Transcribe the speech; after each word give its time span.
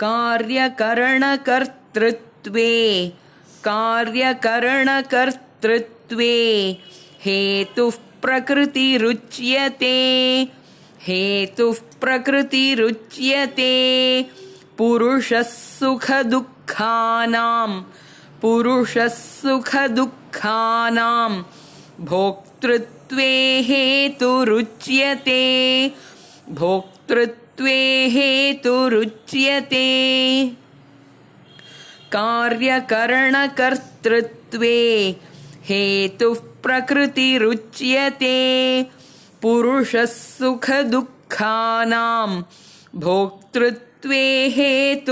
कार्यकरणकर्तृत्वे 0.02 2.72
कार्यकरणकर्तृत्वे 3.66 6.36
हेतुः 7.24 7.96
प्रकृतिरुच्यते 8.22 9.98
हेतुः 11.06 11.78
प्रकृतिरुच्यते 12.00 13.74
पुरुषः 14.78 15.42
सुखदुःखानां 15.78 17.70
पुरुषः 18.42 19.08
सुखदुःखानां 19.20 21.30
भोक्तृत्वे 22.10 23.30
हेतुरुच्यते 23.70 25.40
भोक्तृत्व 26.60 27.43
े 27.60 28.08
हेतुरुच्यते 28.08 29.86
कार्यकरणकर्तृत्वे 32.12 33.18
हेतुः 35.68 36.38
प्रकृतिरुच्यते 36.62 38.36
पुरुषः 39.42 40.04
सुखदुःखानां 40.04 42.42
भोक्तृत्वे 43.00 44.48
हेतुरुच्यते 44.48 45.11